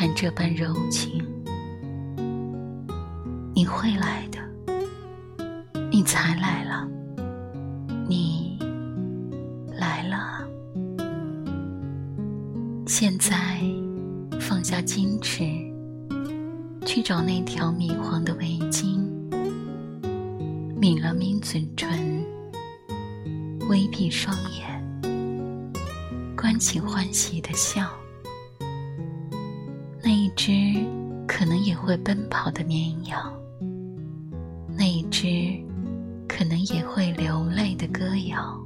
[0.00, 1.22] 看这般柔情。
[3.54, 4.38] 你会来的
[5.90, 6.88] 你才来了
[8.08, 8.58] 你
[9.74, 10.48] 来了。
[12.86, 13.60] 现在
[14.40, 15.44] 放下矜持
[16.86, 19.04] 去找那条米黄的围巾
[20.80, 22.24] 抿了抿嘴唇
[23.68, 24.82] 微闭双眼
[26.34, 27.99] 关起欢喜的笑
[30.10, 30.52] 那一只
[31.24, 33.32] 可能也会奔跑的绵羊，
[34.76, 35.56] 那一只
[36.26, 38.60] 可能也会流泪的歌谣。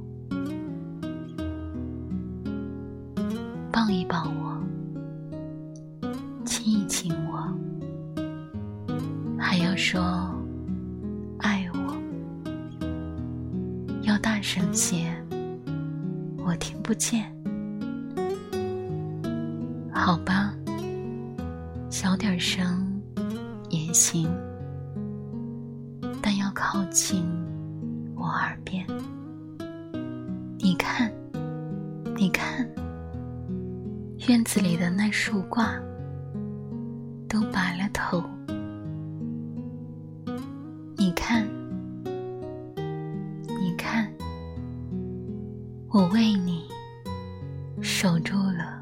[3.71, 4.59] 抱一抱我，
[6.45, 7.47] 亲一亲我，
[9.37, 10.01] 还要说
[11.37, 11.95] 爱我，
[14.01, 15.15] 要大声些，
[16.43, 17.31] 我听不见。
[19.93, 20.44] 好吧，
[23.95, 24.29] 行，
[26.21, 27.25] 但要靠近
[28.13, 28.85] 我耳边。
[30.59, 31.09] 你看，
[32.17, 32.69] 你看。
[34.27, 35.75] 院子里的那树挂
[37.29, 38.21] 都白了头，
[40.97, 41.47] 你看，
[43.47, 44.11] 你看，
[45.89, 46.67] 我为你
[47.81, 48.81] 守住了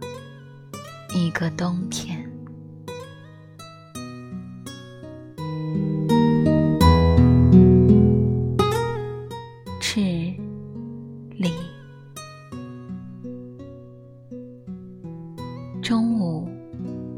[1.14, 2.28] 一个冬天。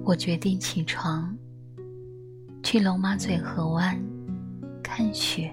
[0.07, 1.35] 我决定起床，
[2.61, 3.99] 去龙马嘴河湾
[4.83, 5.51] 看雪。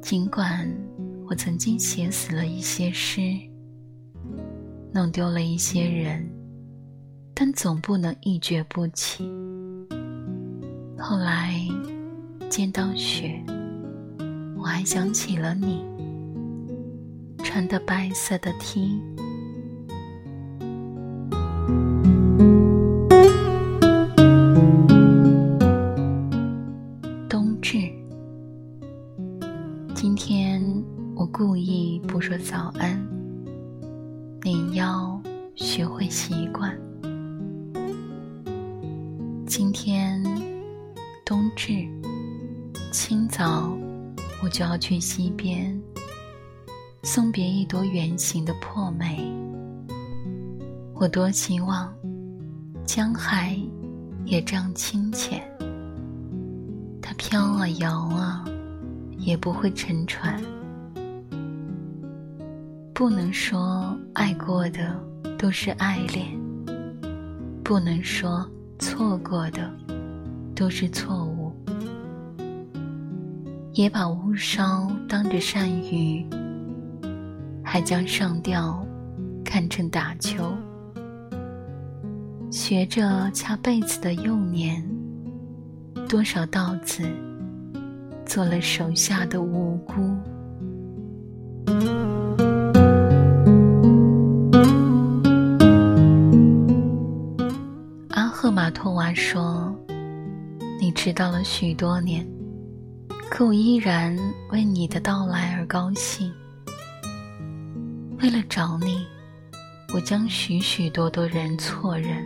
[0.00, 0.66] 尽管
[1.28, 3.20] 我曾经写死了一些诗，
[4.90, 6.26] 弄丢了一些人，
[7.34, 9.30] 但总不能一蹶不起。
[10.98, 11.60] 后来
[12.48, 13.38] 见到雪，
[14.56, 15.84] 我还想起了你，
[17.44, 18.98] 穿的白色的 T。
[34.46, 35.20] 你要
[35.56, 36.72] 学会习惯。
[39.44, 40.22] 今天
[41.24, 41.84] 冬至，
[42.92, 43.76] 清早
[44.40, 45.76] 我就要去溪边
[47.02, 49.18] 送别一朵圆形的破梅。
[50.94, 51.92] 我多希望
[52.84, 53.58] 江海
[54.24, 55.42] 也这样清浅，
[57.02, 58.44] 它飘啊摇啊，
[59.18, 60.40] 也不会沉船。
[62.96, 64.98] 不能说爱过的
[65.38, 66.26] 都是爱恋，
[67.62, 69.70] 不能说错过的
[70.54, 71.52] 都是错误，
[73.74, 76.26] 也把乌梢当着鳝鱼，
[77.62, 78.82] 还将上吊
[79.44, 80.50] 看成打球。
[82.50, 84.82] 学着掐被子的幼年，
[86.08, 87.02] 多少稻子
[88.24, 90.16] 做了手下的无辜。
[98.38, 99.74] 赫玛托娃说
[100.78, 102.22] ：“你迟到了许多年，
[103.30, 104.14] 可我依然
[104.50, 106.30] 为你的到来而高兴。
[108.20, 109.06] 为了找你。”
[109.94, 112.22] 我将许许多多人错认。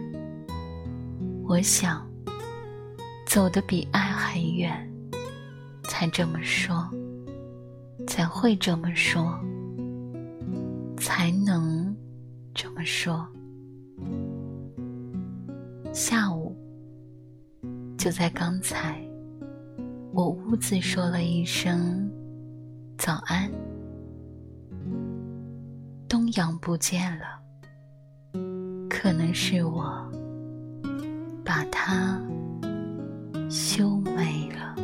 [1.44, 2.04] 我想，
[3.24, 4.92] 走得比爱还远，
[5.84, 6.90] 才这么说，
[8.08, 9.38] 才会这么说，
[10.96, 11.94] 才能
[12.52, 13.24] 这么说。
[15.92, 16.56] 下午，
[17.98, 19.00] 就在刚才，
[20.12, 22.08] 我兀自说了一声
[22.96, 23.50] 早安，
[26.08, 27.24] 东阳不见了。
[28.88, 30.08] 可能是我
[31.44, 32.20] 把它
[33.48, 34.76] 修没了。